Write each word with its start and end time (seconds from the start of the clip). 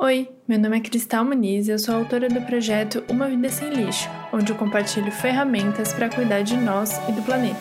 Oi, 0.00 0.30
meu 0.46 0.60
nome 0.60 0.76
é 0.76 0.80
Cristal 0.80 1.24
Muniz 1.24 1.66
e 1.66 1.72
eu 1.72 1.78
sou 1.80 1.96
autora 1.96 2.28
do 2.28 2.40
projeto 2.42 3.02
Uma 3.10 3.28
Vida 3.28 3.48
Sem 3.48 3.68
Lixo, 3.70 4.08
onde 4.32 4.52
eu 4.52 4.56
compartilho 4.56 5.10
ferramentas 5.10 5.92
para 5.92 6.08
cuidar 6.08 6.42
de 6.42 6.56
nós 6.56 6.96
e 7.08 7.12
do 7.12 7.20
planeta. 7.22 7.58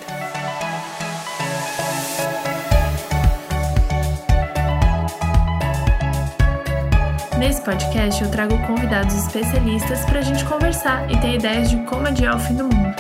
Nesse 7.40 7.60
podcast 7.64 8.24
eu 8.24 8.30
trago 8.30 8.56
convidados 8.68 9.16
especialistas 9.16 10.06
para 10.06 10.20
a 10.20 10.22
gente 10.22 10.46
conversar 10.46 11.12
e 11.12 11.20
ter 11.20 11.34
ideias 11.34 11.72
de 11.72 11.84
como 11.86 12.06
adiar 12.06 12.36
o 12.36 12.40
fim 12.40 12.56
do 12.56 12.66
mundo. 12.66 12.96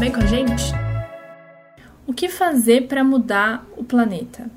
Vem 0.00 0.10
com 0.10 0.20
a 0.20 0.26
gente? 0.26 0.72
O 2.06 2.14
que 2.14 2.30
fazer 2.30 2.88
para 2.88 3.04
mudar 3.04 3.66
o 3.76 3.84
planeta? 3.84 4.50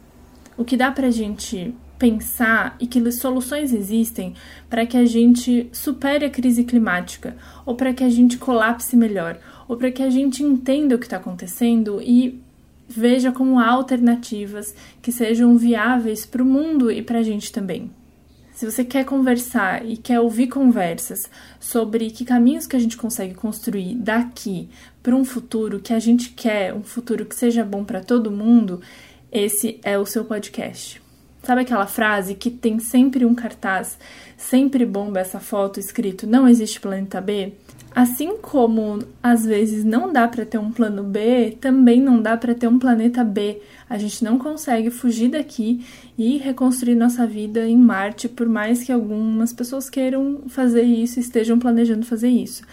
O 0.56 0.64
que 0.64 0.78
dá 0.78 0.90
para 0.90 1.08
a 1.08 1.12
gente 1.12 1.76
pensar 2.00 2.78
e 2.80 2.88
que 2.88 3.12
soluções 3.12 3.74
existem 3.74 4.34
para 4.70 4.86
que 4.86 4.96
a 4.96 5.06
gente 5.06 5.70
supere 5.74 6.26
a 6.26 6.30
crise 6.30 6.64
climática, 6.64 7.36
ou 7.66 7.76
para 7.76 7.94
que 7.94 8.04
a 8.04 8.10
gente 8.10 8.38
colapse 8.38 8.96
melhor, 8.96 9.38
ou 9.68 9.76
para 9.76 9.92
que 9.92 10.02
a 10.02 10.10
gente 10.10 10.42
entenda 10.42 10.96
o 10.96 10.98
que 10.98 11.06
está 11.06 11.18
acontecendo 11.18 12.02
e 12.02 12.42
veja 12.88 13.32
como 13.32 13.60
há 13.60 13.68
alternativas 13.68 14.74
que 15.02 15.12
sejam 15.12 15.58
viáveis 15.58 16.26
para 16.26 16.42
o 16.42 16.46
mundo 16.46 16.90
e 16.90 17.04
para 17.04 17.20
a 17.20 17.24
gente 17.24 17.52
também. 17.52 17.92
Se 18.54 18.66
você 18.70 18.84
quer 18.84 19.06
conversar 19.06 19.86
e 19.86 19.96
quer 19.96 20.20
ouvir 20.20 20.48
conversas 20.48 21.20
sobre 21.60 22.10
que 22.10 22.26
caminhos 22.26 22.68
que 22.68 22.76
a 22.76 22.80
gente 22.80 22.98
consegue 22.98 23.34
construir 23.34 23.96
daqui 23.96 24.68
para 25.02 25.16
um 25.16 25.24
futuro 25.24 25.80
que 25.80 25.94
a 25.94 26.00
gente 26.00 26.32
quer, 26.32 26.74
um 26.74 26.84
futuro 26.84 27.26
que 27.26 27.36
seja 27.36 27.64
bom 27.64 27.86
para 27.86 28.04
todo 28.04 28.32
mundo, 28.32 28.82
esse 29.32 29.80
é 29.84 29.98
o 29.98 30.06
seu 30.06 30.26
podcast. 30.26 31.09
Sabe 31.44 31.62
aquela 31.62 31.88
frase 31.88 32.36
que 32.36 32.50
tem 32.50 32.80
sempre 32.80 33.26
um 33.26 33.34
cartaz, 33.34 33.98
sempre 34.38 34.86
bomba 34.86 35.20
essa 35.20 35.40
foto 35.40 35.80
escrito 35.80 36.28
não 36.28 36.48
existe 36.48 36.80
planeta 36.80 37.22
B? 37.22 37.54
Assim 37.96 38.38
como 38.38 39.00
às 39.22 39.46
vezes 39.46 39.84
não 39.84 40.14
dá 40.14 40.28
para 40.28 40.46
ter 40.46 40.60
um 40.60 40.72
plano 40.72 41.02
B, 41.02 41.58
também 41.60 42.00
não 42.00 42.22
dá 42.22 42.38
para 42.38 42.54
ter 42.54 42.68
um 42.68 42.78
planeta 42.78 43.24
B. 43.24 43.62
A 43.90 43.98
gente 43.98 44.24
não 44.24 44.38
consegue 44.38 44.92
fugir 44.92 45.30
daqui 45.30 45.84
e 46.16 46.38
reconstruir 46.38 46.94
nossa 46.94 47.26
vida 47.26 47.68
em 47.68 47.78
Marte, 47.78 48.30
por 48.30 48.48
mais 48.48 48.84
que 48.84 48.92
algumas 48.92 49.52
pessoas 49.52 49.90
queiram 49.90 50.44
fazer 50.48 50.84
isso, 50.84 51.20
estejam 51.20 51.58
planejando 51.58 52.06
fazer 52.06 52.30
isso 52.30 52.64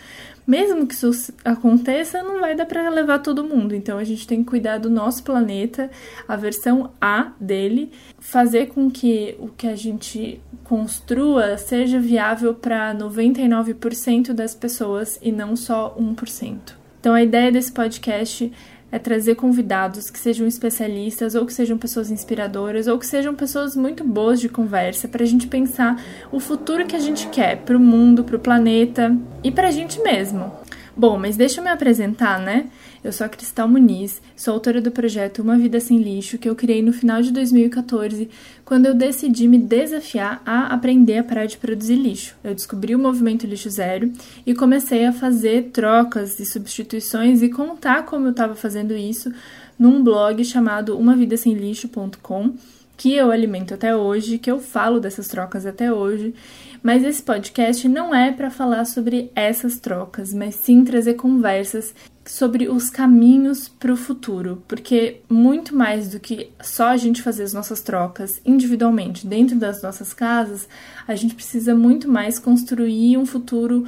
mesmo 0.46 0.86
que 0.86 0.94
isso 0.94 1.10
aconteça, 1.44 2.22
não 2.22 2.40
vai 2.40 2.54
dar 2.54 2.66
para 2.66 2.88
levar 2.88 3.18
todo 3.18 3.44
mundo. 3.44 3.74
Então 3.74 3.98
a 3.98 4.04
gente 4.04 4.26
tem 4.26 4.44
que 4.44 4.50
cuidar 4.50 4.78
do 4.78 4.88
nosso 4.88 5.22
planeta, 5.22 5.90
a 6.28 6.36
versão 6.36 6.90
A 7.00 7.32
dele, 7.40 7.90
fazer 8.18 8.66
com 8.66 8.90
que 8.90 9.36
o 9.40 9.48
que 9.48 9.66
a 9.66 9.74
gente 9.74 10.40
construa 10.62 11.58
seja 11.58 11.98
viável 11.98 12.54
para 12.54 12.94
99% 12.94 14.32
das 14.32 14.54
pessoas 14.54 15.18
e 15.20 15.32
não 15.32 15.56
só 15.56 15.96
1%. 15.98 16.74
Então 17.00 17.14
a 17.14 17.22
ideia 17.22 17.52
desse 17.52 17.72
podcast 17.72 18.52
é 18.96 18.98
trazer 18.98 19.34
convidados 19.34 20.08
que 20.08 20.18
sejam 20.18 20.46
especialistas 20.46 21.34
ou 21.34 21.44
que 21.44 21.52
sejam 21.52 21.76
pessoas 21.76 22.10
inspiradoras 22.10 22.86
ou 22.86 22.98
que 22.98 23.06
sejam 23.06 23.34
pessoas 23.34 23.76
muito 23.76 24.02
boas 24.02 24.40
de 24.40 24.48
conversa 24.48 25.06
para 25.06 25.22
a 25.22 25.26
gente 25.26 25.46
pensar 25.46 26.02
o 26.32 26.40
futuro 26.40 26.86
que 26.86 26.96
a 26.96 26.98
gente 26.98 27.28
quer 27.28 27.58
para 27.58 27.76
o 27.76 27.80
mundo, 27.80 28.24
para 28.24 28.36
o 28.36 28.40
planeta 28.40 29.14
e 29.44 29.52
para 29.52 29.68
a 29.68 29.70
gente 29.70 30.00
mesmo. 30.00 30.50
Bom, 30.98 31.18
mas 31.18 31.36
deixa 31.36 31.60
eu 31.60 31.64
me 31.64 31.68
apresentar, 31.68 32.40
né? 32.40 32.68
Eu 33.04 33.12
sou 33.12 33.26
a 33.26 33.28
Cristal 33.28 33.68
Muniz, 33.68 34.22
sou 34.34 34.54
autora 34.54 34.80
do 34.80 34.90
projeto 34.90 35.42
Uma 35.42 35.58
Vida 35.58 35.78
Sem 35.78 35.98
Lixo, 35.98 36.38
que 36.38 36.48
eu 36.48 36.56
criei 36.56 36.80
no 36.80 36.90
final 36.90 37.20
de 37.20 37.30
2014, 37.32 38.30
quando 38.64 38.86
eu 38.86 38.94
decidi 38.94 39.46
me 39.46 39.58
desafiar 39.58 40.40
a 40.46 40.72
aprender 40.72 41.18
a 41.18 41.24
parar 41.24 41.44
de 41.44 41.58
produzir 41.58 41.96
lixo. 41.96 42.34
Eu 42.42 42.54
descobri 42.54 42.94
o 42.94 42.98
movimento 42.98 43.46
Lixo 43.46 43.68
Zero 43.68 44.10
e 44.46 44.54
comecei 44.54 45.04
a 45.04 45.12
fazer 45.12 45.64
trocas 45.64 46.40
e 46.40 46.46
substituições 46.46 47.42
e 47.42 47.50
contar 47.50 48.06
como 48.06 48.28
eu 48.28 48.30
estava 48.30 48.54
fazendo 48.54 48.96
isso 48.96 49.30
num 49.78 50.02
blog 50.02 50.42
chamado 50.46 50.98
umavidasemlixo.com, 50.98 52.54
que 52.96 53.12
eu 53.12 53.30
alimento 53.30 53.74
até 53.74 53.94
hoje, 53.94 54.38
que 54.38 54.50
eu 54.50 54.58
falo 54.58 54.98
dessas 54.98 55.28
trocas 55.28 55.66
até 55.66 55.92
hoje 55.92 56.34
mas 56.82 57.04
esse 57.04 57.22
podcast 57.22 57.88
não 57.88 58.14
é 58.14 58.32
para 58.32 58.50
falar 58.50 58.84
sobre 58.84 59.30
essas 59.34 59.78
trocas, 59.78 60.32
mas 60.32 60.54
sim 60.56 60.84
trazer 60.84 61.14
conversas 61.14 61.94
sobre 62.24 62.68
os 62.68 62.90
caminhos 62.90 63.68
para 63.68 63.92
o 63.92 63.96
futuro, 63.96 64.62
porque 64.66 65.20
muito 65.28 65.74
mais 65.74 66.08
do 66.08 66.18
que 66.18 66.50
só 66.60 66.88
a 66.88 66.96
gente 66.96 67.22
fazer 67.22 67.44
as 67.44 67.52
nossas 67.52 67.80
trocas 67.80 68.40
individualmente 68.44 69.26
dentro 69.26 69.56
das 69.56 69.82
nossas 69.82 70.12
casas, 70.12 70.68
a 71.06 71.14
gente 71.14 71.34
precisa 71.34 71.74
muito 71.74 72.08
mais 72.08 72.38
construir 72.38 73.16
um 73.16 73.24
futuro 73.24 73.86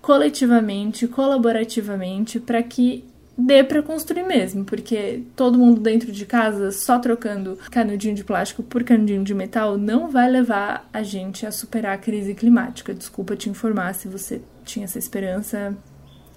coletivamente, 0.00 1.06
colaborativamente, 1.06 2.38
para 2.38 2.62
que 2.62 3.04
dê 3.36 3.62
para 3.62 3.82
construir 3.82 4.22
mesmo, 4.22 4.64
porque 4.64 5.22
todo 5.34 5.58
mundo 5.58 5.80
dentro 5.80 6.10
de 6.10 6.24
casa 6.24 6.72
só 6.72 6.98
trocando 6.98 7.58
canudinho 7.70 8.14
de 8.14 8.24
plástico 8.24 8.62
por 8.62 8.82
canudinho 8.82 9.22
de 9.22 9.34
metal 9.34 9.76
não 9.76 10.10
vai 10.10 10.30
levar 10.30 10.88
a 10.92 11.02
gente 11.02 11.44
a 11.44 11.52
superar 11.52 11.94
a 11.94 11.98
crise 11.98 12.34
climática. 12.34 12.94
Desculpa 12.94 13.36
te 13.36 13.50
informar 13.50 13.94
se 13.94 14.08
você 14.08 14.40
tinha 14.64 14.84
essa 14.84 14.98
esperança, 14.98 15.76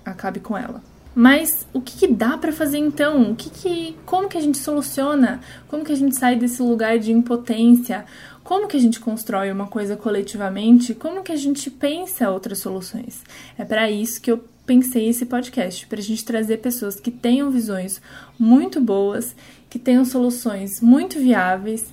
acabe 0.04 0.40
com 0.40 0.58
ela. 0.58 0.82
Mas 1.16 1.68
o 1.74 1.82
que, 1.82 1.98
que 1.98 2.08
dá 2.08 2.38
para 2.38 2.52
fazer 2.52 2.78
então? 2.78 3.32
O 3.32 3.36
que, 3.36 3.50
que 3.50 3.98
como 4.06 4.30
que 4.30 4.38
a 4.38 4.42
gente 4.42 4.58
soluciona? 4.58 5.40
Como 5.68 5.84
que 5.84 5.92
a 5.92 5.96
gente 5.96 6.16
sai 6.16 6.36
desse 6.36 6.62
lugar 6.62 7.00
de 7.00 7.12
impotência? 7.12 8.06
Como 8.44 8.68
que 8.68 8.78
a 8.78 8.80
gente 8.80 9.00
constrói 9.00 9.52
uma 9.52 9.68
coisa 9.68 9.98
coletivamente? 9.98 10.94
Como 10.94 11.24
que 11.24 11.32
a 11.32 11.36
gente 11.36 11.70
pensa 11.70 12.30
outras 12.30 12.60
soluções? 12.60 13.22
É 13.58 13.66
para 13.66 13.90
isso 13.90 14.22
que 14.22 14.32
eu 14.32 14.44
pensei 14.70 15.10
esse 15.10 15.26
podcast 15.26 15.88
para 15.88 15.98
a 15.98 16.04
gente 16.04 16.24
trazer 16.24 16.58
pessoas 16.58 17.00
que 17.00 17.10
tenham 17.10 17.50
visões 17.50 18.00
muito 18.38 18.80
boas, 18.80 19.36
que 19.68 19.80
tenham 19.80 20.06
soluções 20.06 20.80
muito 20.80 21.18
viáveis 21.18 21.92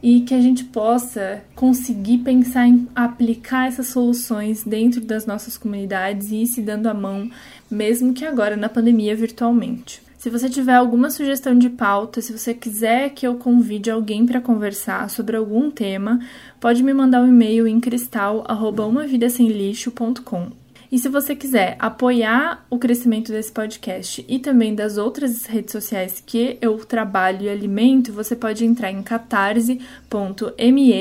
e 0.00 0.20
que 0.20 0.32
a 0.32 0.40
gente 0.40 0.62
possa 0.62 1.42
conseguir 1.56 2.18
pensar 2.18 2.68
em 2.68 2.86
aplicar 2.94 3.66
essas 3.66 3.88
soluções 3.88 4.62
dentro 4.62 5.00
das 5.00 5.26
nossas 5.26 5.58
comunidades 5.58 6.30
e 6.30 6.42
ir 6.42 6.46
se 6.46 6.62
dando 6.62 6.86
a 6.86 6.94
mão, 6.94 7.28
mesmo 7.68 8.14
que 8.14 8.24
agora 8.24 8.56
na 8.56 8.68
pandemia 8.68 9.16
virtualmente. 9.16 10.00
Se 10.16 10.30
você 10.30 10.48
tiver 10.48 10.76
alguma 10.76 11.10
sugestão 11.10 11.58
de 11.58 11.70
pauta, 11.70 12.20
se 12.20 12.32
você 12.32 12.54
quiser 12.54 13.10
que 13.10 13.26
eu 13.26 13.34
convide 13.34 13.90
alguém 13.90 14.24
para 14.24 14.40
conversar 14.40 15.10
sobre 15.10 15.36
algum 15.36 15.72
tema, 15.72 16.20
pode 16.60 16.84
me 16.84 16.94
mandar 16.94 17.20
um 17.20 17.28
e-mail 17.28 17.66
em 17.66 17.80
cristal@umavidasemlixo.com. 17.80 20.61
E 20.92 20.98
se 20.98 21.08
você 21.08 21.34
quiser 21.34 21.74
apoiar 21.78 22.66
o 22.68 22.78
crescimento 22.78 23.32
desse 23.32 23.50
podcast 23.50 24.22
e 24.28 24.38
também 24.38 24.74
das 24.74 24.98
outras 24.98 25.46
redes 25.46 25.72
sociais 25.72 26.22
que 26.24 26.58
eu 26.60 26.76
trabalho 26.84 27.44
e 27.44 27.48
alimento, 27.48 28.12
você 28.12 28.36
pode 28.36 28.62
entrar 28.62 28.92
em 28.92 29.02
catarse.me 29.02 29.80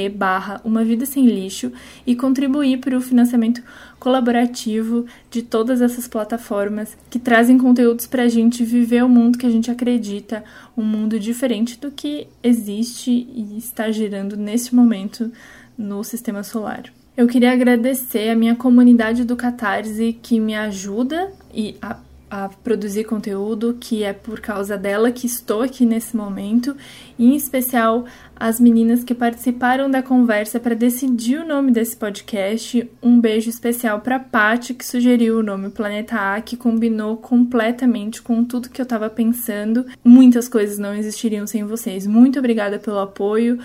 barra 0.09 0.61
Uma 0.63 0.85
Vida 0.85 1.05
Sem 1.05 1.25
Lixo 1.25 1.73
e 2.07 2.15
contribuir 2.15 2.77
para 2.77 2.95
o 2.95 3.01
financiamento 3.01 3.61
colaborativo 3.99 5.05
de 5.29 5.41
todas 5.41 5.81
essas 5.81 6.07
plataformas 6.07 6.95
que 7.09 7.19
trazem 7.19 7.57
conteúdos 7.57 8.07
para 8.07 8.23
a 8.23 8.29
gente 8.29 8.63
viver 8.63 9.03
o 9.03 9.09
mundo 9.09 9.37
que 9.37 9.45
a 9.45 9.51
gente 9.51 9.69
acredita, 9.69 10.41
um 10.77 10.85
mundo 10.85 11.19
diferente 11.19 11.77
do 11.77 11.91
que 11.91 12.29
existe 12.41 13.11
e 13.11 13.57
está 13.57 13.91
girando 13.91 14.37
neste 14.37 14.73
momento 14.73 15.29
no 15.77 16.01
sistema 16.01 16.43
solar. 16.43 17.00
Eu 17.21 17.27
queria 17.27 17.51
agradecer 17.51 18.29
a 18.29 18.35
minha 18.35 18.55
comunidade 18.55 19.23
do 19.23 19.35
Catarse 19.35 20.17
que 20.23 20.39
me 20.39 20.55
ajuda 20.55 21.31
e 21.53 21.77
a, 21.79 21.97
a, 22.27 22.49
produzir 22.49 23.03
conteúdo, 23.03 23.77
que 23.79 24.03
é 24.03 24.11
por 24.11 24.39
causa 24.39 24.75
dela 24.75 25.11
que 25.11 25.27
estou 25.27 25.61
aqui 25.61 25.85
nesse 25.85 26.17
momento, 26.17 26.75
e 27.19 27.27
em 27.27 27.35
especial 27.35 28.05
as 28.35 28.59
meninas 28.59 29.03
que 29.03 29.13
participaram 29.13 29.87
da 29.87 30.01
conversa 30.01 30.59
para 30.59 30.73
decidir 30.73 31.37
o 31.37 31.47
nome 31.47 31.71
desse 31.71 31.95
podcast. 31.95 32.89
Um 33.03 33.21
beijo 33.21 33.51
especial 33.51 34.01
para 34.01 34.17
Paty 34.17 34.73
que 34.73 34.83
sugeriu 34.83 35.37
o 35.37 35.43
nome 35.43 35.69
Planeta 35.69 36.15
A, 36.15 36.41
que 36.41 36.57
combinou 36.57 37.17
completamente 37.17 38.19
com 38.19 38.43
tudo 38.43 38.67
que 38.67 38.81
eu 38.81 38.83
estava 38.83 39.11
pensando. 39.11 39.85
Muitas 40.03 40.49
coisas 40.49 40.79
não 40.79 40.95
existiriam 40.95 41.45
sem 41.45 41.63
vocês. 41.65 42.07
Muito 42.07 42.39
obrigada 42.39 42.79
pelo 42.79 42.97
apoio 42.97 43.59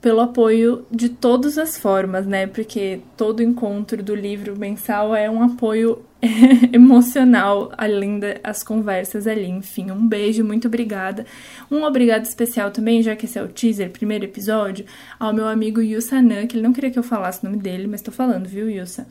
pelo 0.00 0.20
apoio 0.20 0.86
de 0.90 1.08
todas 1.08 1.58
as 1.58 1.76
formas, 1.76 2.26
né? 2.26 2.46
Porque 2.46 3.00
todo 3.16 3.42
encontro 3.42 4.02
do 4.02 4.14
livro 4.14 4.56
mensal 4.56 5.14
é 5.14 5.28
um 5.28 5.42
apoio 5.42 6.04
emocional, 6.72 7.72
além 7.76 8.20
das 8.20 8.62
conversas 8.62 9.26
ali. 9.26 9.46
Enfim, 9.46 9.90
um 9.90 10.06
beijo, 10.06 10.44
muito 10.44 10.68
obrigada. 10.68 11.26
Um 11.70 11.82
obrigado 11.82 12.24
especial 12.24 12.70
também, 12.70 13.02
já 13.02 13.16
que 13.16 13.26
esse 13.26 13.38
é 13.38 13.42
o 13.42 13.48
teaser, 13.48 13.90
primeiro 13.90 14.24
episódio, 14.24 14.84
ao 15.18 15.32
meu 15.32 15.46
amigo 15.46 15.80
Yusa 15.80 16.22
Nan, 16.22 16.46
que 16.46 16.56
ele 16.56 16.62
não 16.62 16.72
queria 16.72 16.90
que 16.90 16.98
eu 16.98 17.02
falasse 17.02 17.42
o 17.42 17.50
nome 17.50 17.60
dele, 17.60 17.86
mas 17.86 18.02
tô 18.02 18.12
falando, 18.12 18.46
viu, 18.46 18.70
Yusa? 18.70 19.06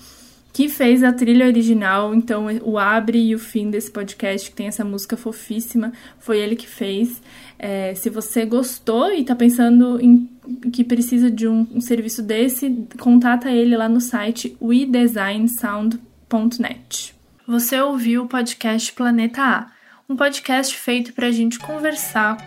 Que 0.54 0.70
fez 0.70 1.04
a 1.04 1.12
trilha 1.14 1.46
original, 1.46 2.16
então 2.16 2.48
o 2.64 2.80
abre 2.80 3.20
e 3.20 3.36
o 3.36 3.40
fim 3.40 3.70
desse 3.70 3.92
podcast, 3.92 4.50
que 4.50 4.56
tem 4.56 4.68
essa 4.68 4.84
música 4.84 5.16
fofíssima, 5.16 5.94
foi 6.20 6.40
ele 6.40 6.56
que 6.56 6.68
fez. 6.68 7.22
É, 7.60 7.94
se 7.96 8.10
você 8.10 8.46
gostou 8.46 9.12
e 9.12 9.22
está 9.22 9.36
pensando 9.36 10.02
em 10.02 10.28
que 10.72 10.84
precisa 10.84 11.30
de 11.30 11.48
um, 11.48 11.68
um, 11.74 11.82
serviço 11.82 12.24
desse, 12.24 12.88
contata 13.00 13.52
ele 13.52 13.78
lá 13.78 13.88
no 13.88 14.02
site 14.02 14.58
wedesignsound.net. 14.62 17.16
Você 17.48 17.80
ouviu 17.80 18.24
o 18.24 18.28
podcast 18.28 18.92
Planeta 18.94 19.42
A, 19.42 19.68
um 20.10 20.16
podcast 20.16 20.76
feito 20.76 21.14
para 21.14 21.28
a 21.28 21.32
gente 21.32 21.60
conversar 21.60 22.38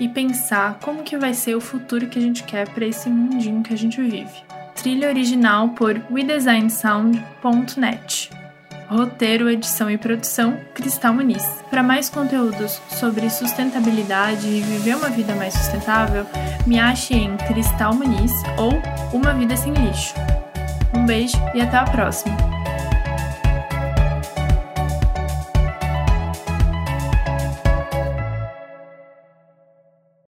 e 0.00 0.08
pensar 0.08 0.78
como 0.80 1.02
que 1.02 1.16
vai 1.16 1.34
ser 1.34 1.56
o 1.56 1.60
futuro 1.60 2.08
que 2.08 2.18
a 2.18 2.22
gente 2.22 2.44
quer 2.44 2.68
para 2.68 2.86
esse 2.86 3.08
mundinho 3.08 3.62
que 3.62 3.74
a 3.74 3.76
gente 3.76 4.00
vive. 4.00 4.57
Trilha 4.78 5.08
original 5.08 5.70
por 5.70 6.00
wedesignsound.net. 6.08 8.30
Roteiro, 8.88 9.50
edição 9.50 9.90
e 9.90 9.98
produção, 9.98 10.56
Cristal 10.72 11.12
Muniz. 11.12 11.44
Para 11.68 11.82
mais 11.82 12.08
conteúdos 12.08 12.80
sobre 12.88 13.28
sustentabilidade 13.28 14.46
e 14.46 14.60
viver 14.60 14.94
uma 14.94 15.10
vida 15.10 15.34
mais 15.34 15.54
sustentável, 15.54 16.24
me 16.64 16.78
ache 16.78 17.12
em 17.12 17.36
Cristal 17.36 17.92
Muniz 17.92 18.30
ou 18.56 18.80
Uma 19.12 19.34
Vida 19.34 19.56
Sem 19.56 19.74
Lixo. 19.74 20.14
Um 20.94 21.04
beijo 21.04 21.36
e 21.54 21.60
até 21.60 21.76
a 21.76 21.84
próxima! 21.84 22.57